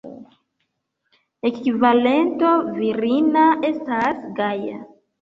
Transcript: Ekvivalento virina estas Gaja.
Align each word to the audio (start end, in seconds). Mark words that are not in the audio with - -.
Ekvivalento 1.51 2.57
virina 2.81 3.47
estas 3.73 4.29
Gaja. 4.43 4.87